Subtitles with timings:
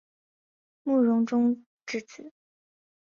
[0.81, 2.31] 慕容忠之子。